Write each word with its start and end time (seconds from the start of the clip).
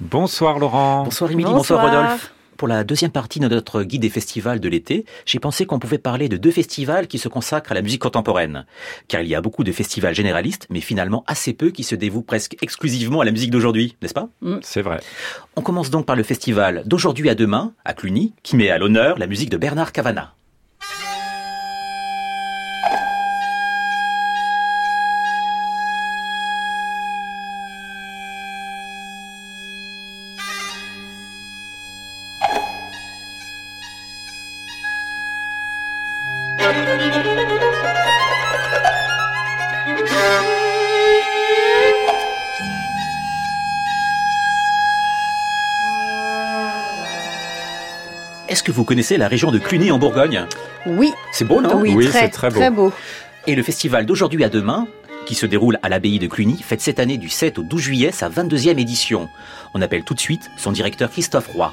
Bonsoir 0.00 0.58
Laurent. 0.58 1.04
Bonsoir 1.04 1.30
Émilie, 1.30 1.50
bonsoir. 1.50 1.82
Rodolphe. 1.84 2.32
Pour 2.56 2.66
la 2.66 2.82
deuxième 2.82 3.12
partie 3.12 3.38
de 3.38 3.46
notre 3.46 3.84
guide 3.84 4.02
des 4.02 4.08
festivals 4.08 4.58
de 4.58 4.68
l'été, 4.68 5.04
j'ai 5.26 5.38
pensé 5.38 5.64
qu'on 5.64 5.78
pouvait 5.78 5.98
parler 5.98 6.28
de 6.28 6.36
deux 6.36 6.50
festivals 6.50 7.06
qui 7.06 7.18
se 7.18 7.28
consacrent 7.28 7.70
à 7.70 7.74
la 7.74 7.82
musique 7.82 8.02
contemporaine. 8.02 8.66
Car 9.06 9.20
il 9.20 9.28
y 9.28 9.36
a 9.36 9.40
beaucoup 9.40 9.62
de 9.62 9.70
festivals 9.70 10.14
généralistes, 10.14 10.66
mais 10.68 10.80
finalement 10.80 11.22
assez 11.28 11.52
peu 11.52 11.70
qui 11.70 11.84
se 11.84 11.94
dévouent 11.94 12.22
presque 12.22 12.56
exclusivement 12.60 13.20
à 13.20 13.24
la 13.24 13.30
musique 13.30 13.52
d'aujourd'hui, 13.52 13.96
n'est-ce 14.02 14.14
pas? 14.14 14.28
Mm. 14.40 14.56
C'est 14.62 14.82
vrai. 14.82 14.98
On 15.54 15.62
commence 15.62 15.90
donc 15.90 16.04
par 16.04 16.16
le 16.16 16.24
festival 16.24 16.82
d'aujourd'hui 16.84 17.28
à 17.28 17.36
demain, 17.36 17.74
à 17.84 17.92
Cluny, 17.92 18.34
qui 18.42 18.56
met 18.56 18.70
à 18.70 18.78
l'honneur 18.78 19.18
la 19.18 19.28
musique 19.28 19.50
de 19.50 19.56
Bernard 19.56 19.92
Cavana. 19.92 20.34
Est-ce 48.58 48.64
que 48.64 48.72
vous 48.72 48.82
connaissez 48.82 49.18
la 49.18 49.28
région 49.28 49.52
de 49.52 49.60
Cluny 49.60 49.92
en 49.92 50.00
Bourgogne? 50.00 50.44
Oui. 50.84 51.12
C'est 51.30 51.44
beau, 51.44 51.60
non? 51.60 51.80
Oui, 51.80 52.08
c'est 52.10 52.28
très, 52.28 52.72
beau. 52.72 52.92
Et 53.46 53.54
le 53.54 53.62
festival 53.62 54.04
d'aujourd'hui 54.04 54.42
à 54.42 54.48
demain, 54.48 54.88
qui 55.26 55.36
se 55.36 55.46
déroule 55.46 55.78
à 55.84 55.88
l'abbaye 55.88 56.18
de 56.18 56.26
Cluny, 56.26 56.60
fête 56.60 56.80
cette 56.80 56.98
année 56.98 57.18
du 57.18 57.28
7 57.28 57.60
au 57.60 57.62
12 57.62 57.80
juillet 57.80 58.10
sa 58.10 58.28
22e 58.28 58.76
édition. 58.80 59.28
On 59.74 59.80
appelle 59.80 60.02
tout 60.02 60.14
de 60.14 60.18
suite 60.18 60.50
son 60.56 60.72
directeur 60.72 61.08
Christophe 61.08 61.46
Roy. 61.46 61.72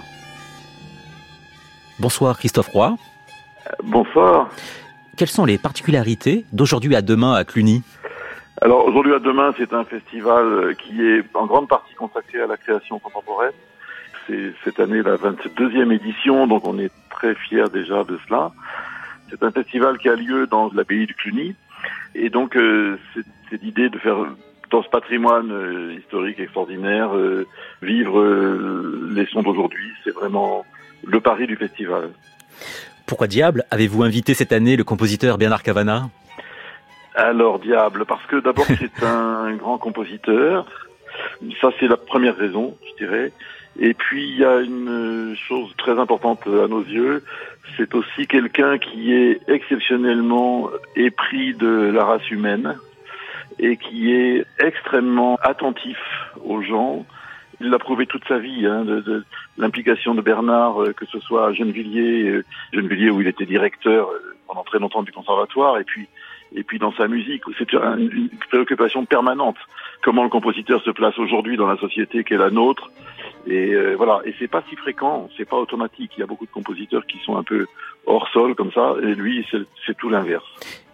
Bonsoir 1.98 2.38
Christophe 2.38 2.68
Roy. 2.68 2.96
Bonsoir. 3.84 4.52
Quelles 5.18 5.28
sont 5.28 5.46
les 5.46 5.58
particularités 5.58 6.46
d'aujourd'hui 6.54 6.96
à 6.96 7.02
demain 7.02 7.34
à 7.34 7.46
Cluny? 7.46 7.82
Alors 8.62 8.86
aujourd'hui 8.86 9.16
à 9.16 9.20
demain, 9.20 9.56
c'est 9.58 9.74
un 9.74 9.86
festival 9.86 10.76
qui 10.76 11.02
est 11.02 11.24
en 11.34 11.48
grande 11.48 11.68
partie 11.68 11.96
consacré 11.96 12.42
à 12.42 12.46
la 12.46 12.58
création 12.58 13.00
contemporaine 13.00 13.54
c'est 14.28 14.54
cette 14.64 14.80
année 14.80 15.02
la 15.02 15.16
22e 15.18 15.94
édition, 15.94 16.48
donc 16.48 16.66
on 16.66 16.78
est 16.80 16.92
très 17.10 17.36
fiers 17.36 17.70
déjà 17.72 18.04
de 18.04 18.20
cela. 18.28 18.52
C'est 19.30 19.44
un 19.44 19.52
festival 19.52 19.98
qui 19.98 20.10
a 20.10 20.16
lieu 20.16 20.48
dans 20.48 20.72
l'abbaye 20.74 21.06
du 21.06 21.14
Cluny, 21.14 21.56
et 22.14 22.30
donc 22.30 22.56
euh, 22.56 22.98
c'est 23.50 23.62
l'idée 23.62 23.90
de 23.90 23.98
faire 24.00 24.18
dans 24.72 24.84
ce 24.84 24.90
patrimoine 24.90 25.52
euh, 25.52 25.96
historique 26.00 26.40
extraordinaire 26.40 27.16
euh, 27.16 27.46
vivre 27.82 28.24
les 29.12 29.26
sons 29.28 29.44
d'aujourd'hui. 29.44 29.92
C'est 30.04 30.14
vraiment 30.14 30.66
le 31.06 31.20
pari 31.20 31.48
du 31.48 31.56
festival. 31.56 32.10
Pourquoi 33.06 33.28
diable 33.28 33.66
avez-vous 33.70 34.04
invité 34.04 34.34
cette 34.34 34.52
année 34.52 34.76
le 34.76 34.84
compositeur 34.84 35.38
Bernard 35.38 35.64
Cavana? 35.64 36.10
Alors 37.16 37.60
diable, 37.60 38.06
parce 38.06 38.26
que 38.26 38.38
d'abord 38.38 38.66
c'est 38.80 39.04
un 39.04 39.54
grand 39.56 39.78
compositeur. 39.78 40.68
Ça 41.62 41.70
c'est 41.80 41.88
la 41.88 41.98
première 41.98 42.36
raison, 42.36 42.76
je 42.90 43.06
dirais. 43.06 43.32
Et 43.80 43.94
puis 43.94 44.30
il 44.30 44.38
y 44.38 44.46
a 44.46 44.62
une 44.62 45.36
chose 45.36 45.74
très 45.78 46.00
importante 46.00 46.48
à 46.48 46.68
nos 46.68 46.84
yeux, 46.84 47.24
c'est 47.78 47.94
aussi 47.94 48.28
quelqu'un 48.28 48.78
qui 48.78 49.14
est 49.14 49.42
exceptionnellement 49.50 50.70
épris 50.96 51.54
de 51.54 51.92
la 51.94 52.06
race 52.06 52.30
humaine 52.30 52.78
et 53.60 53.78
qui 53.78 54.14
est 54.14 54.46
extrêmement 54.60 55.38
attentif 55.42 55.98
aux 56.44 56.62
gens. 56.62 57.06
Il 57.62 57.70
l'a 57.70 57.80
prouvé 57.80 58.06
toute 58.06 58.28
sa 58.28 58.38
vie, 58.38 58.66
hein, 58.66 58.84
de, 58.84 59.00
de 59.00 59.24
l'implication 59.58 60.14
de 60.14 60.22
Bernard, 60.22 60.82
euh, 60.82 60.94
que 60.94 61.06
ce 61.06 61.20
soit 61.20 61.48
à 61.48 61.54
Gennevilliers, 61.54 62.30
euh, 62.30 62.46
Gennevilliers 62.74 63.10
où 63.10 63.22
il 63.22 63.28
était 63.28 63.46
directeur 63.46 64.10
euh, 64.10 64.36
pendant 64.48 64.64
très 64.64 64.80
longtemps 64.80 65.04
du 65.04 65.14
conservatoire, 65.14 65.78
et 65.80 65.86
puis 65.86 66.08
et 66.54 66.64
puis 66.64 66.80
dans 66.80 66.94
sa 66.94 67.08
musique, 67.08 67.44
c'est 67.58 67.74
une 67.74 68.30
préoccupation 68.50 69.06
permanente. 69.06 69.58
Comment 70.02 70.24
le 70.24 70.30
compositeur 70.30 70.82
se 70.84 70.92
place 70.92 71.18
aujourd'hui 71.18 71.58
dans 71.58 71.68
la 71.68 71.78
société 71.78 72.24
qui 72.24 72.34
est 72.34 72.38
la 72.38 72.50
nôtre, 72.50 72.92
et 73.48 73.74
euh, 73.74 73.96
voilà, 73.96 74.22
et 74.26 74.34
c'est 74.40 74.48
pas 74.48 74.64
si 74.70 74.76
fréquent, 74.76 75.30
c'est 75.38 75.48
pas 75.48 75.58
automatique. 75.58 76.12
Il 76.18 76.22
y 76.22 76.24
a 76.24 76.26
beaucoup 76.26 76.46
de 76.46 76.52
compositeurs 76.52 77.06
qui 77.06 77.20
sont 77.20 77.38
un 77.38 77.44
peu 77.44 77.66
hors 78.06 78.28
sol 78.30 78.56
comme 78.56 78.72
ça, 78.72 78.96
et 79.02 79.14
lui, 79.16 79.46
c'est 79.86 79.98
tout 79.98 80.10
l'inverse. 80.10 80.46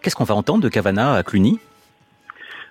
Qu'est-ce 0.02 0.16
qu'on 0.16 0.24
va 0.24 0.34
entendre 0.34 0.62
de 0.62 0.68
Cavana 0.68 1.14
à 1.14 1.22
Cluny? 1.22 1.60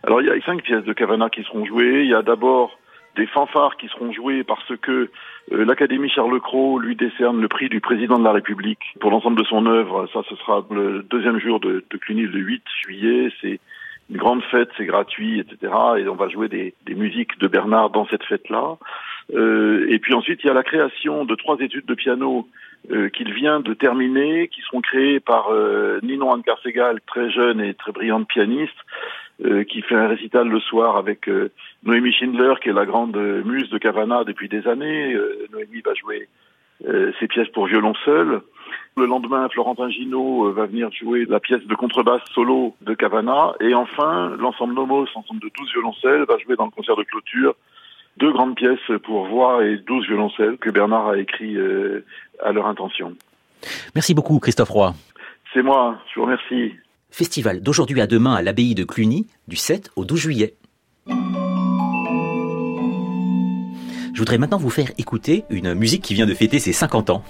Alors 0.04 0.22
il 0.22 0.28
y 0.28 0.32
a 0.32 0.42
cinq 0.42 0.64
pièces 0.64 0.84
de 0.84 0.94
Cavana 0.94 1.30
qui 1.30 1.44
seront 1.44 1.66
jouées. 1.66 2.02
Il 2.04 2.10
y 2.10 2.16
a 2.16 2.22
d'abord 2.22 2.78
des 3.16 3.28
fanfares 3.28 3.78
qui 3.78 3.88
seront 3.88 4.12
jouées 4.12 4.44
parce 4.44 4.76
que 4.82 5.12
euh, 5.52 5.66
l'Académie 5.66 6.10
Charles 6.10 6.40
Cros 6.40 6.80
lui 6.80 6.96
décerne 6.96 7.42
le 7.42 7.48
prix 7.48 7.70
du 7.70 7.82
président 7.82 8.18
de 8.18 8.24
la 8.24 8.32
République 8.32 8.82
pour 9.00 9.12
l'ensemble 9.12 9.38
de 9.38 9.44
son 9.44 9.66
œuvre. 9.66 10.08
Ça, 10.14 10.22
ce 10.30 10.36
sera 10.38 10.66
le 10.72 11.04
deuxième 11.04 11.40
jour 11.40 11.60
de, 11.60 11.84
de 11.90 11.98
Cluny, 11.98 12.24
le 12.24 12.40
8 12.40 12.64
juillet. 12.84 13.32
C'est 13.42 13.60
une 14.12 14.18
grande 14.18 14.44
fête, 14.44 14.70
c'est 14.78 14.86
gratuit, 14.86 15.40
etc. 15.40 15.74
Et 15.98 16.08
on 16.08 16.16
va 16.16 16.28
jouer 16.28 16.50
des, 16.50 16.74
musiques 16.90 17.40
de 17.40 17.48
Bernard 17.48 17.92
dans 17.92 18.06
cette 18.08 18.24
fête-là. 18.26 18.78
Euh, 19.34 19.86
et 19.90 20.00
puis 20.00 20.14
ensuite, 20.14 20.42
il 20.44 20.48
y 20.48 20.50
a 20.50 20.54
la 20.54 20.64
création 20.64 21.24
de 21.24 21.34
trois 21.36 21.58
études 21.60 21.86
de 21.86 21.94
piano 21.94 22.48
euh, 22.92 23.08
qu'il 23.10 23.34
vient 23.34 23.62
de 23.62 23.74
terminer, 23.74 24.50
qui 24.50 24.62
seront 24.62 24.82
créées 24.82 25.22
par 25.22 25.50
euh, 25.50 26.00
Ninon 26.04 26.34
Anne-Carsegal, 26.34 27.00
très 27.08 27.32
jeune 27.32 27.62
et 27.62 27.74
très 27.74 27.94
brillante 27.94 28.28
pianiste, 28.28 28.76
euh, 29.46 29.64
qui 29.64 29.82
fait 29.82 29.96
un 29.96 30.10
récital 30.10 30.50
le 30.50 30.60
soir 30.60 30.98
avec 30.98 31.30
euh, 31.30 31.50
Noémie 31.84 32.12
Schindler, 32.12 32.56
qui 32.62 32.68
est 32.68 32.74
la 32.74 32.86
grande 32.86 33.16
muse 33.16 33.70
de 33.70 33.78
Cavana 33.78 34.26
depuis 34.26 34.50
des 34.50 34.68
années. 34.68 35.16
Noémie 35.54 35.82
va 35.86 35.94
jouer 35.94 36.28
ses 37.20 37.28
pièces 37.28 37.50
pour 37.50 37.68
violon 37.68 37.94
seul. 38.06 38.42
Le 38.98 39.06
lendemain, 39.06 39.48
Florentin 39.50 39.90
Gino 39.90 40.52
va 40.52 40.66
venir 40.66 40.90
jouer 40.92 41.26
la 41.26 41.40
pièce 41.40 41.66
de 41.66 41.76
contrebasse 41.76 42.22
solo 42.34 42.76
de 42.82 42.94
Cavana. 42.94 43.54
Et 43.60 43.74
enfin, 43.74 44.36
l'ensemble 44.38 44.74
Nomos, 44.74 45.08
ensemble 45.16 45.40
de 45.40 45.50
12 45.58 45.72
violoncelles, 45.72 46.26
va 46.28 46.38
jouer 46.40 46.56
dans 46.56 46.66
le 46.66 46.72
concert 46.72 46.96
de 46.96 47.04
clôture 47.04 47.56
deux 48.18 48.32
grandes 48.32 48.56
pièces 48.56 48.80
pour 49.04 49.28
voix 49.28 49.66
et 49.66 49.78
douze 49.78 50.06
violoncelles 50.08 50.58
que 50.58 50.70
Bernard 50.70 51.10
a 51.10 51.18
écrit 51.18 51.56
euh, 51.56 52.06
à 52.44 52.52
leur 52.52 52.68
intention. 52.68 53.16
Merci 53.96 54.14
beaucoup 54.14 54.40
Christophe 54.40 54.70
Roy. 54.70 54.94
C'est 55.54 55.64
moi, 55.64 56.00
je 56.14 56.20
vous 56.20 56.26
remercie. 56.26 56.76
Festival 57.10 57.62
d'aujourd'hui 57.62 58.00
à 58.02 58.08
demain 58.08 58.34
à 58.34 58.42
l'abbaye 58.42 58.76
de 58.76 58.84
Cluny, 58.84 59.28
du 59.48 59.56
7 59.56 59.92
au 59.96 60.06
12 60.06 60.20
juillet. 60.20 60.56
Je 64.22 64.24
voudrais 64.24 64.38
maintenant 64.38 64.60
vous 64.60 64.70
faire 64.70 64.92
écouter 65.00 65.46
une 65.50 65.74
musique 65.74 66.04
qui 66.04 66.14
vient 66.14 66.28
de 66.28 66.36
fêter 66.36 66.60
ses 66.60 66.74
50 66.74 67.10
ans. 67.10 67.24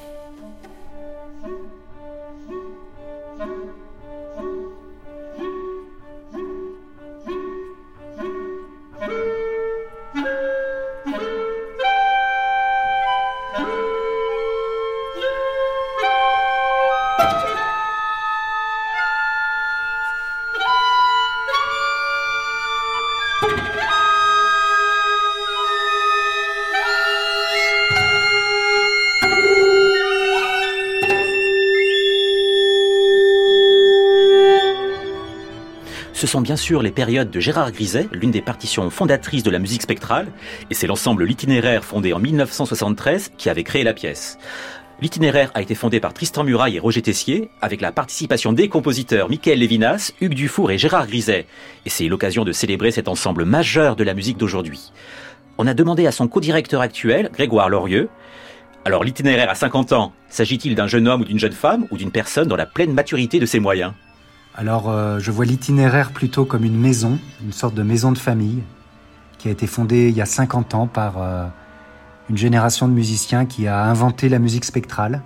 Ce 36.22 36.28
sont 36.28 36.42
bien 36.42 36.56
sûr 36.56 36.84
les 36.84 36.92
périodes 36.92 37.32
de 37.32 37.40
Gérard 37.40 37.72
Griset, 37.72 38.08
l'une 38.12 38.30
des 38.30 38.44
partitions 38.44 38.92
fondatrices 38.92 39.42
de 39.42 39.50
la 39.50 39.58
musique 39.58 39.82
spectrale, 39.82 40.28
et 40.70 40.76
c'est 40.76 40.86
l'ensemble 40.86 41.26
L'Itinéraire 41.26 41.84
fondé 41.84 42.14
en 42.14 42.20
1973 42.20 43.32
qui 43.40 43.50
avait 43.50 43.64
créé 43.64 43.84
la 43.84 43.96
pièce. 43.96 44.38
L'itinéraire 45.02 45.50
a 45.56 45.64
été 45.64 45.74
fondé 45.74 46.00
par 46.00 46.14
Tristan 46.14 46.44
Muraille 46.44 46.76
et 46.76 46.80
Roger 46.80 47.02
Tessier, 47.02 47.50
avec 47.60 47.82
la 47.82 47.92
participation 47.92 48.54
des 48.54 48.70
compositeurs 48.70 49.30
Michael 49.30 49.58
Lévinas, 49.58 50.12
Hugues 50.22 50.36
Dufour 50.36 50.70
et 50.70 50.78
Gérard 50.78 51.08
Griset. 51.08 51.48
Et 51.88 51.90
c'est 51.90 52.08
l'occasion 52.08 52.46
de 52.46 52.52
célébrer 52.52 52.92
cet 52.92 53.08
ensemble 53.08 53.44
majeur 53.44 53.96
de 53.96 54.04
la 54.04 54.14
musique 54.14 54.38
d'aujourd'hui. 54.38 54.92
On 55.58 55.66
a 55.66 55.74
demandé 55.74 56.06
à 56.06 56.12
son 56.12 56.28
co-directeur 56.28 56.82
actuel, 56.82 57.32
Grégoire 57.34 57.70
Lorieux, 57.70 58.10
alors 58.86 59.04
l'itinéraire 59.04 59.50
à 59.50 59.56
50 59.56 59.92
ans, 59.94 60.14
s'agit-il 60.30 60.76
d'un 60.76 60.86
jeune 60.86 61.08
homme 61.08 61.22
ou 61.22 61.26
d'une 61.26 61.40
jeune 61.40 61.52
femme, 61.52 61.88
ou 61.90 61.98
d'une 61.98 62.12
personne 62.12 62.48
dans 62.48 62.56
la 62.56 62.68
pleine 62.68 62.94
maturité 62.94 63.40
de 63.40 63.48
ses 63.48 63.60
moyens? 63.60 63.94
Alors, 64.54 64.90
euh, 64.90 65.20
je 65.20 65.32
vois 65.32 65.46
l'itinéraire 65.46 66.12
plutôt 66.12 66.44
comme 66.46 66.66
une 66.66 66.78
maison, 66.78 67.20
une 67.42 67.54
sorte 67.54 67.74
de 67.74 67.84
maison 67.84 68.12
de 68.12 68.18
famille, 68.18 68.62
qui 69.38 69.48
a 69.48 69.52
été 69.52 69.66
fondée 69.66 70.10
il 70.10 70.16
y 70.16 70.22
a 70.22 70.26
50 70.26 70.76
ans 70.76 70.88
par 70.88 71.16
euh, 71.18 71.48
une 72.30 72.38
génération 72.38 72.88
de 72.88 72.94
musiciens 72.94 73.46
qui 73.46 73.68
a 73.68 73.84
inventé 73.84 74.28
la 74.28 74.40
musique 74.40 74.66
spectrale. 74.66 75.22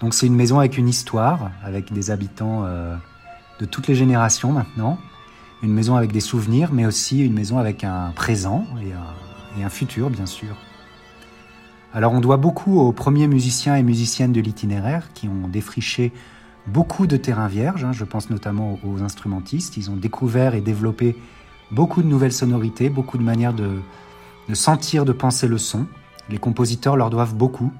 Donc, 0.00 0.14
c'est 0.14 0.26
une 0.26 0.36
maison 0.36 0.60
avec 0.60 0.78
une 0.78 0.88
histoire, 0.88 1.50
avec 1.64 1.92
des 1.92 2.10
habitants 2.10 2.62
euh, 2.64 2.94
de 3.58 3.64
toutes 3.64 3.88
les 3.88 3.94
générations 3.94 4.52
maintenant. 4.52 4.98
une 5.62 5.72
maison 5.72 5.96
avec 5.96 6.12
des 6.12 6.20
souvenirs, 6.20 6.70
mais 6.72 6.86
aussi 6.86 7.24
une 7.24 7.34
maison 7.34 7.58
avec 7.58 7.84
un 7.84 8.12
présent 8.14 8.66
et 8.80 8.92
un, 8.92 9.60
et 9.60 9.64
un 9.64 9.68
futur, 9.68 10.10
bien 10.10 10.26
sûr. 10.26 10.56
Alors 11.94 12.14
on 12.14 12.20
doit 12.20 12.38
beaucoup 12.38 12.80
aux 12.80 12.92
premiers 12.92 13.28
musiciens 13.28 13.76
et 13.76 13.82
musiciennes 13.82 14.32
de 14.32 14.40
l'itinéraire 14.40 15.12
qui 15.12 15.28
ont 15.28 15.46
défriché 15.48 16.12
beaucoup 16.66 17.06
de 17.06 17.16
terrains 17.16 17.48
vierges, 17.48 17.84
hein. 17.84 17.92
je 17.92 18.04
pense 18.04 18.30
notamment 18.30 18.78
aux 18.84 19.02
instrumentistes. 19.02 19.76
Ils 19.76 19.90
ont 19.90 19.96
découvert 19.96 20.54
et 20.54 20.60
développé 20.60 21.16
beaucoup 21.70 22.02
de 22.02 22.06
nouvelles 22.06 22.32
sonorités, 22.32 22.88
beaucoup 22.90 23.18
de 23.18 23.22
manières 23.22 23.54
de, 23.54 23.80
sentir, 24.54 25.04
de 25.04 25.12
penser 25.12 25.48
le 25.48 25.58
son. 25.58 25.86
Les 26.28 26.38
compositeurs 26.38 26.96
leur 26.96 27.10
doivent 27.10 27.34
beaucoup. 27.34 27.72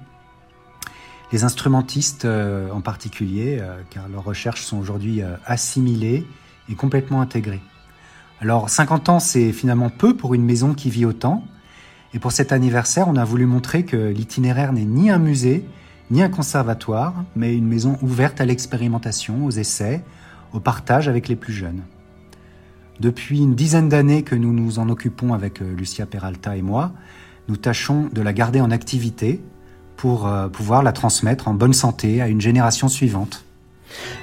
Les 1.31 1.45
instrumentistes 1.45 2.25
euh, 2.25 2.71
en 2.71 2.81
particulier, 2.81 3.59
euh, 3.61 3.81
car 3.89 4.09
leurs 4.09 4.25
recherches 4.25 4.63
sont 4.63 4.79
aujourd'hui 4.79 5.23
euh, 5.23 5.37
assimilées 5.47 6.27
et 6.69 6.75
complètement 6.75 7.21
intégrées. 7.23 7.63
Alors 8.41 8.69
50 8.69 9.09
ans, 9.09 9.21
c'est 9.21 9.53
finalement 9.53 9.89
peu 9.89 10.15
pour 10.15 10.35
une 10.35 10.45
maison 10.45 10.75
qui 10.75 10.91
vit 10.91 11.07
autant. 11.07 11.45
Et 12.13 12.19
pour 12.19 12.33
cet 12.33 12.53
anniversaire, 12.53 13.09
on 13.09 13.17
a 13.17 13.25
voulu 13.25 13.47
montrer 13.47 13.85
que 13.85 13.97
l'itinéraire 13.97 14.73
n'est 14.73 14.85
ni 14.85 15.11
un 15.11 15.19
musée, 15.19 15.65
ni 16.13 16.23
un 16.23 16.29
conservatoire, 16.29 17.15
mais 17.35 17.57
une 17.57 17.67
maison 17.67 17.97
ouverte 18.03 18.41
à 18.43 18.45
l'expérimentation, 18.45 19.47
aux 19.47 19.51
essais, 19.51 20.03
au 20.53 20.61
partage 20.61 21.09
avec 21.09 21.27
les 21.27 21.37
plus 21.37 21.55
jeunes. 21.55 21.83
Depuis 23.01 23.39
une 23.39 23.55
dizaine 23.55 23.89
d'années 23.89 24.23
que 24.23 24.35
nous 24.35 24.53
nous 24.53 24.79
en 24.79 24.91
occupons 24.91 25.33
avec 25.33 25.63
euh, 25.63 25.75
Lucia 25.75 26.05
Peralta 26.05 26.55
et 26.55 26.63
moi, 26.63 26.93
nous 27.49 27.57
tâchons 27.57 28.11
de 28.13 28.21
la 28.21 28.35
garder 28.35 28.61
en 28.61 28.71
activité 28.71 29.41
pour 29.97 30.29
euh, 30.29 30.49
pouvoir 30.49 30.83
la 30.83 30.93
transmettre 30.93 31.49
en 31.49 31.55
bonne 31.55 31.73
santé 31.73 32.21
à 32.21 32.29
une 32.29 32.43
génération 32.43 32.89
suivante. 32.89 33.45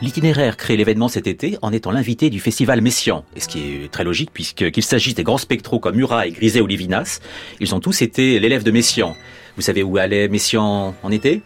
L'itinéraire 0.01 0.57
crée 0.57 0.77
l'événement 0.77 1.07
cet 1.07 1.25
été 1.25 1.57
en 1.63 1.71
étant 1.71 1.91
l'invité 1.91 2.29
du 2.29 2.39
festival 2.39 2.81
Messian, 2.81 3.25
et 3.35 3.39
ce 3.39 3.47
qui 3.47 3.59
est 3.61 3.91
très 3.91 4.03
logique 4.03 4.31
puisqu'il 4.31 4.83
s'agisse 4.83 5.15
des 5.15 5.23
grands 5.23 5.37
spectraux 5.37 5.79
comme 5.79 5.95
Murat 5.95 6.27
et 6.27 6.31
Griset 6.31 6.61
ou 6.61 6.67
Livinas, 6.67 7.19
ils 7.59 7.73
ont 7.73 7.79
tous 7.79 8.01
été 8.03 8.39
l'élève 8.39 8.63
de 8.63 8.71
Messian. 8.71 9.15
Vous 9.55 9.61
savez 9.61 9.83
où 9.83 9.97
allait 9.97 10.27
Messian 10.27 10.95
en 11.03 11.11
été? 11.11 11.41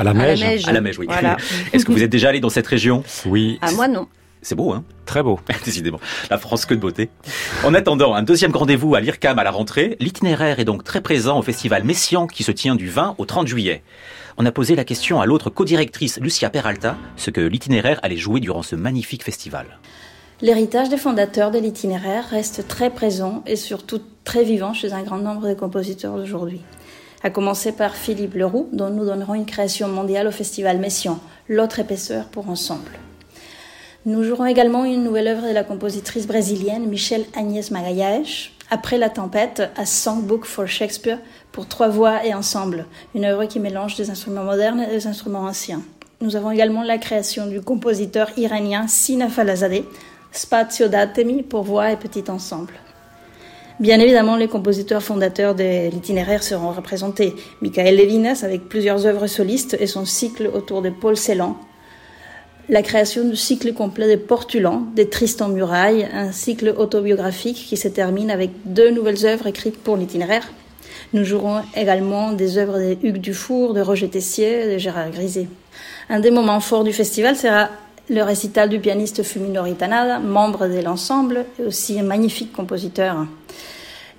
À 0.00 0.04
la 0.04 0.14
Meige. 0.14 0.66
À 0.66 0.72
la 0.72 0.80
Meige, 0.80 0.98
oui. 0.98 1.06
Est-ce 1.72 1.84
que 1.84 1.92
vous 1.92 2.02
êtes 2.02 2.10
déjà 2.10 2.30
allé 2.30 2.40
dans 2.40 2.48
cette 2.48 2.66
région 2.66 3.04
Oui. 3.26 3.58
À 3.60 3.70
moi, 3.72 3.86
non. 3.86 4.08
C'est 4.42 4.54
beau, 4.54 4.72
hein 4.72 4.82
Très 5.04 5.22
beau. 5.22 5.38
Décidément. 5.64 6.00
La 6.30 6.38
France 6.38 6.64
que 6.64 6.72
de 6.72 6.80
beauté. 6.80 7.10
En 7.64 7.74
attendant 7.74 8.14
un 8.14 8.22
deuxième 8.22 8.56
rendez-vous 8.56 8.94
à 8.94 9.00
l'IRCAM 9.00 9.38
à 9.38 9.44
la 9.44 9.50
rentrée, 9.50 9.96
l'itinéraire 10.00 10.58
est 10.58 10.64
donc 10.64 10.84
très 10.84 11.02
présent 11.02 11.38
au 11.38 11.42
festival 11.42 11.84
Messian 11.84 12.26
qui 12.26 12.42
se 12.42 12.52
tient 12.52 12.74
du 12.74 12.88
20 12.88 13.16
au 13.18 13.26
30 13.26 13.46
juillet. 13.46 13.82
On 14.38 14.46
a 14.46 14.52
posé 14.52 14.74
la 14.74 14.84
question 14.84 15.20
à 15.20 15.26
l'autre 15.26 15.50
co-directrice 15.50 16.18
Lucia 16.18 16.48
Peralta, 16.48 16.96
ce 17.16 17.30
que 17.30 17.42
l'itinéraire 17.42 18.00
allait 18.02 18.16
jouer 18.16 18.40
durant 18.40 18.62
ce 18.62 18.76
magnifique 18.76 19.22
festival. 19.22 19.66
L'héritage 20.40 20.88
des 20.88 20.96
fondateurs 20.96 21.50
de 21.50 21.58
l'itinéraire 21.58 22.24
reste 22.30 22.66
très 22.66 22.88
présent 22.88 23.42
et 23.46 23.56
surtout 23.56 24.00
très 24.24 24.42
vivant 24.44 24.72
chez 24.72 24.94
un 24.94 25.02
grand 25.02 25.18
nombre 25.18 25.46
de 25.46 25.52
compositeurs 25.52 26.16
d'aujourd'hui. 26.16 26.62
À 27.22 27.28
commencer 27.28 27.72
par 27.72 27.94
Philippe 27.94 28.34
Leroux, 28.34 28.68
dont 28.72 28.88
nous 28.88 29.04
donnerons 29.04 29.34
une 29.34 29.44
création 29.44 29.88
mondiale 29.88 30.26
au 30.26 30.30
festival 30.30 30.78
Messian, 30.78 31.20
L'autre 31.48 31.80
épaisseur 31.80 32.26
pour 32.26 32.48
ensemble. 32.48 32.92
Nous 34.06 34.22
jouerons 34.22 34.46
également 34.46 34.86
une 34.86 35.04
nouvelle 35.04 35.28
œuvre 35.28 35.46
de 35.46 35.52
la 35.52 35.64
compositrice 35.64 36.26
brésilienne 36.26 36.86
Michelle 36.86 37.26
Agnès 37.36 37.70
Magalhães, 37.70 38.50
Après 38.70 38.96
la 38.96 39.10
tempête, 39.10 39.62
A 39.76 39.84
Songbook 39.84 40.46
for 40.46 40.66
Shakespeare, 40.66 41.18
pour 41.52 41.66
trois 41.66 41.88
voix 41.88 42.24
et 42.24 42.32
ensemble, 42.32 42.86
une 43.14 43.26
œuvre 43.26 43.44
qui 43.44 43.60
mélange 43.60 43.96
des 43.96 44.08
instruments 44.08 44.44
modernes 44.44 44.80
et 44.80 44.90
des 44.90 45.06
instruments 45.06 45.40
anciens. 45.40 45.82
Nous 46.22 46.36
avons 46.36 46.50
également 46.50 46.82
la 46.82 46.96
création 46.96 47.46
du 47.46 47.60
compositeur 47.60 48.30
iranien 48.38 48.86
Sina 48.88 49.28
Falazadeh, 49.28 49.84
Spazio 50.32 50.88
Datemi 50.88 51.42
pour 51.42 51.64
voix 51.64 51.90
et 51.90 51.96
petit 51.96 52.30
ensemble. 52.30 52.72
Bien 53.80 53.98
évidemment, 53.98 54.36
les 54.36 54.46
compositeurs 54.46 55.02
fondateurs 55.02 55.54
de 55.54 55.88
l'itinéraire 55.88 56.42
seront 56.42 56.70
représentés. 56.70 57.34
Michael 57.62 57.96
Levinas 57.96 58.42
avec 58.44 58.68
plusieurs 58.68 59.06
œuvres 59.06 59.26
solistes 59.26 59.74
et 59.80 59.86
son 59.86 60.04
cycle 60.04 60.50
autour 60.52 60.82
de 60.82 60.90
Paul 60.90 61.16
Celan, 61.16 61.56
la 62.68 62.82
création 62.82 63.26
du 63.26 63.36
cycle 63.36 63.72
complet 63.72 64.14
de 64.14 64.20
Portulan, 64.20 64.82
des 64.94 65.08
Tristan 65.08 65.48
Muraille, 65.48 66.06
un 66.12 66.30
cycle 66.30 66.74
autobiographique 66.76 67.56
qui 67.56 67.78
se 67.78 67.88
termine 67.88 68.30
avec 68.30 68.50
deux 68.66 68.90
nouvelles 68.90 69.24
œuvres 69.24 69.46
écrites 69.46 69.78
pour 69.78 69.96
l'itinéraire. 69.96 70.52
Nous 71.14 71.24
jouerons 71.24 71.62
également 71.74 72.32
des 72.32 72.58
œuvres 72.58 72.78
de 72.78 72.98
Hugues 73.02 73.22
Dufour, 73.22 73.72
de 73.72 73.80
Roger 73.80 74.10
Tessier 74.10 74.64
et 74.64 74.74
de 74.74 74.78
Gérard 74.78 75.10
Griset. 75.10 75.48
Un 76.10 76.20
des 76.20 76.30
moments 76.30 76.60
forts 76.60 76.84
du 76.84 76.92
festival 76.92 77.34
sera 77.34 77.70
le 78.10 78.22
récital 78.24 78.68
du 78.68 78.80
pianiste 78.80 79.22
Fumino 79.22 79.62
Ritanada, 79.62 80.18
membre 80.18 80.66
de 80.66 80.80
l'ensemble 80.80 81.46
et 81.58 81.64
aussi 81.64 81.98
un 81.98 82.02
magnifique 82.02 82.52
compositeur. 82.52 83.24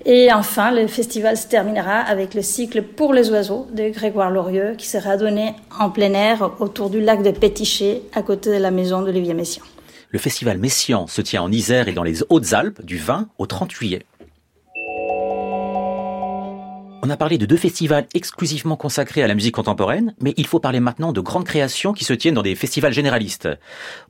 Et 0.06 0.32
enfin, 0.32 0.72
le 0.72 0.86
festival 0.88 1.36
se 1.36 1.46
terminera 1.46 1.98
avec 1.98 2.34
le 2.34 2.42
cycle 2.42 2.82
Pour 2.82 3.12
les 3.12 3.30
oiseaux 3.30 3.68
de 3.72 3.90
Grégoire 3.90 4.30
Lorieux 4.30 4.74
qui 4.78 4.88
sera 4.88 5.16
donné 5.16 5.54
en 5.78 5.90
plein 5.90 6.14
air 6.14 6.52
autour 6.58 6.90
du 6.90 7.00
lac 7.00 7.22
de 7.22 7.30
Pétiché 7.30 8.02
à 8.14 8.22
côté 8.22 8.50
de 8.50 8.56
la 8.56 8.70
maison 8.70 9.02
d'Olivier 9.02 9.34
Messiaen. 9.34 9.62
Le 10.08 10.18
festival 10.18 10.58
Messian 10.58 11.06
se 11.06 11.22
tient 11.22 11.42
en 11.42 11.52
Isère 11.52 11.88
et 11.88 11.92
dans 11.92 12.02
les 12.02 12.22
Hautes-Alpes 12.28 12.84
du 12.84 12.96
20 12.96 13.28
au 13.38 13.46
30 13.46 13.70
juillet. 13.70 14.02
On 17.04 17.10
a 17.10 17.16
parlé 17.16 17.36
de 17.36 17.46
deux 17.46 17.56
festivals 17.56 18.06
exclusivement 18.14 18.76
consacrés 18.76 19.24
à 19.24 19.26
la 19.26 19.34
musique 19.34 19.56
contemporaine, 19.56 20.14
mais 20.20 20.34
il 20.36 20.46
faut 20.46 20.60
parler 20.60 20.78
maintenant 20.78 21.12
de 21.12 21.20
grandes 21.20 21.44
créations 21.44 21.92
qui 21.92 22.04
se 22.04 22.12
tiennent 22.12 22.36
dans 22.36 22.42
des 22.42 22.54
festivals 22.54 22.92
généralistes. 22.92 23.48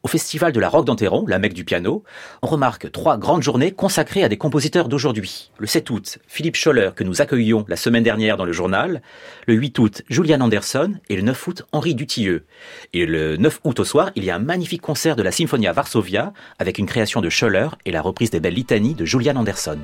Au 0.03 0.09
festival 0.09 0.53
de 0.53 0.61
la 0.61 0.69
Roque 0.69 0.85
d'Enterron, 0.85 1.25
la 1.27 1.39
Mecque 1.39 1.55
du 1.55 1.65
piano, 1.65 2.05
on 2.43 2.49
remarque 2.49 2.93
trois 2.93 3.17
grandes 3.17 3.43
journées 3.43 3.71
consacrées 3.73 4.25
à 4.25 4.29
des 4.29 4.37
compositeurs 4.37 4.91
d'aujourd'hui. 4.91 5.51
Le 5.57 5.67
7 5.67 5.89
août, 5.89 6.19
Philippe 6.27 6.57
Scholler, 6.57 6.91
que 6.95 7.03
nous 7.03 7.23
accueillions 7.23 7.65
la 7.67 7.77
semaine 7.77 8.03
dernière 8.03 8.37
dans 8.37 8.45
le 8.45 8.53
journal. 8.53 9.01
Le 9.47 9.55
8 9.55 9.79
août, 9.79 10.03
Julian 10.11 10.43
Anderson. 10.43 10.93
Et 11.09 11.17
le 11.17 11.23
9 11.23 11.47
août, 11.49 11.63
Henri 11.73 11.95
Dutilleux. 11.95 12.45
Et 12.93 13.07
le 13.07 13.39
9 13.39 13.61
août 13.65 13.81
au 13.81 13.85
soir, 13.85 14.11
il 14.17 14.25
y 14.25 14.31
a 14.31 14.37
un 14.37 14.39
magnifique 14.39 14.83
concert 14.83 15.17
de 15.17 15.23
la 15.23 15.33
Symphonia 15.33 15.73
Varsovia 15.73 16.35
avec 16.59 16.77
une 16.77 16.87
création 16.87 17.23
de 17.23 17.31
Scholler 17.31 17.69
et 17.87 17.91
la 17.91 18.03
reprise 18.03 18.29
des 18.29 18.41
belles 18.41 18.53
litanies 18.53 18.95
de 18.95 19.07
Julian 19.07 19.37
Anderson. 19.37 19.79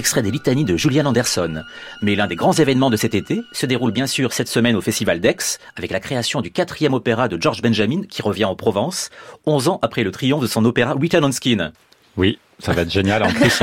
Extrait 0.00 0.22
des 0.22 0.30
litanies 0.30 0.64
de 0.64 0.76
Julian 0.78 1.04
Anderson. 1.04 1.62
Mais 2.00 2.16
l'un 2.16 2.26
des 2.26 2.34
grands 2.34 2.54
événements 2.54 2.88
de 2.88 2.96
cet 2.96 3.14
été 3.14 3.42
se 3.52 3.66
déroule 3.66 3.92
bien 3.92 4.06
sûr 4.06 4.32
cette 4.32 4.48
semaine 4.48 4.74
au 4.74 4.80
Festival 4.80 5.20
d'Aix, 5.20 5.58
avec 5.76 5.90
la 5.90 6.00
création 6.00 6.40
du 6.40 6.50
quatrième 6.50 6.94
opéra 6.94 7.28
de 7.28 7.40
George 7.40 7.60
Benjamin 7.60 8.02
qui 8.08 8.22
revient 8.22 8.46
en 8.46 8.56
Provence, 8.56 9.10
11 9.44 9.68
ans 9.68 9.78
après 9.82 10.02
le 10.02 10.10
triomphe 10.10 10.40
de 10.40 10.46
son 10.46 10.64
opéra 10.64 10.94
Return 10.94 11.24
on 11.24 11.32
Skin. 11.32 11.72
Oui, 12.16 12.38
ça 12.58 12.72
va 12.72 12.82
être 12.82 12.90
génial. 12.90 13.22
En 13.22 13.30
plus, 13.30 13.62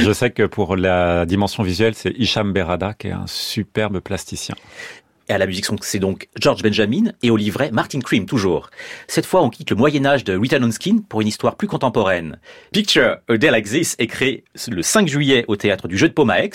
je 0.00 0.12
sais 0.12 0.30
que 0.30 0.42
pour 0.42 0.76
la 0.76 1.24
dimension 1.24 1.62
visuelle, 1.62 1.94
c'est 1.94 2.12
Hicham 2.18 2.52
Berada 2.52 2.92
qui 2.92 3.06
est 3.06 3.12
un 3.12 3.26
superbe 3.28 4.00
plasticien. 4.00 4.56
Et 5.28 5.32
à 5.32 5.38
la 5.38 5.46
musique, 5.46 5.66
c'est 5.82 5.98
donc 5.98 6.28
George 6.38 6.62
Benjamin 6.62 7.10
et 7.22 7.30
au 7.30 7.36
livret 7.36 7.70
Martin 7.72 7.98
Cream 7.98 8.26
toujours. 8.26 8.70
Cette 9.08 9.26
fois, 9.26 9.42
on 9.42 9.50
quitte 9.50 9.70
le 9.70 9.76
Moyen 9.76 10.06
Âge 10.06 10.22
de 10.22 10.36
Return 10.36 10.62
on 10.64 10.70
Skin 10.70 10.98
pour 11.08 11.20
une 11.20 11.26
histoire 11.26 11.56
plus 11.56 11.66
contemporaine. 11.66 12.38
Picture 12.72 13.16
A 13.28 13.36
Day 13.36 13.50
Like 13.50 13.66
This 13.66 13.96
est 13.98 14.06
créé 14.06 14.44
le 14.68 14.82
5 14.82 15.08
juillet 15.08 15.44
au 15.48 15.56
théâtre 15.56 15.88
du 15.88 15.98
Jeu 15.98 16.08
de 16.08 16.12
Paume 16.12 16.30
à 16.30 16.44
Aix. 16.44 16.50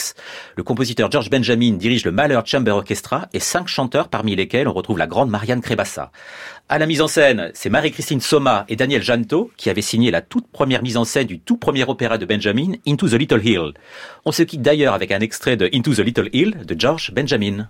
Le 0.55 0.63
compositeur 0.63 1.11
George 1.11 1.29
Benjamin 1.29 1.73
dirige 1.73 2.05
le 2.05 2.11
Mahler 2.11 2.39
Chamber 2.45 2.71
Orchestra 2.71 3.27
et 3.33 3.39
cinq 3.39 3.67
chanteurs 3.67 4.07
parmi 4.07 4.37
lesquels 4.37 4.69
on 4.69 4.73
retrouve 4.73 4.97
la 4.97 5.07
grande 5.07 5.29
Marianne 5.29 5.61
Crébassa. 5.61 6.11
À 6.69 6.79
la 6.79 6.85
mise 6.85 7.01
en 7.01 7.09
scène, 7.09 7.51
c'est 7.53 7.69
Marie-Christine 7.69 8.21
Soma 8.21 8.65
et 8.69 8.77
Daniel 8.77 9.03
Janto 9.03 9.51
qui 9.57 9.69
avaient 9.69 9.81
signé 9.81 10.11
la 10.11 10.21
toute 10.21 10.47
première 10.47 10.81
mise 10.81 10.95
en 10.95 11.03
scène 11.03 11.27
du 11.27 11.39
tout 11.39 11.57
premier 11.57 11.83
opéra 11.83 12.17
de 12.17 12.25
Benjamin, 12.25 12.73
Into 12.87 13.09
the 13.09 13.13
Little 13.13 13.45
Hill. 13.45 13.73
On 14.23 14.31
se 14.31 14.43
quitte 14.43 14.61
d'ailleurs 14.61 14.93
avec 14.93 15.11
un 15.11 15.19
extrait 15.19 15.57
de 15.57 15.69
Into 15.73 15.93
the 15.93 15.99
Little 15.99 16.29
Hill 16.31 16.55
de 16.65 16.79
George 16.79 17.11
Benjamin. 17.13 17.67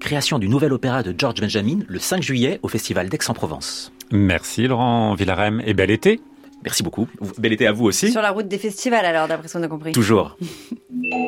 Création 0.00 0.38
du 0.38 0.48
nouvel 0.48 0.72
opéra 0.72 1.02
de 1.02 1.14
George 1.16 1.40
Benjamin 1.40 1.78
le 1.88 1.98
5 1.98 2.22
juillet 2.22 2.60
au 2.62 2.68
Festival 2.68 3.08
d'Aix-en-Provence. 3.08 3.90
Merci 4.12 4.66
Laurent 4.66 5.14
Villarem 5.14 5.62
et 5.64 5.72
bel 5.72 5.90
été. 5.90 6.20
Merci 6.62 6.82
beaucoup. 6.82 7.08
Bel 7.38 7.52
été 7.52 7.66
à 7.66 7.72
vous 7.72 7.86
aussi. 7.86 8.12
Sur 8.12 8.20
la 8.22 8.30
route 8.30 8.46
des 8.46 8.58
festivals 8.58 9.04
alors, 9.04 9.28
d'après 9.28 9.48
ce 9.48 9.56
qu'on 9.56 9.62
a 9.62 9.68
compris. 9.68 9.92
Toujours. 9.92 10.36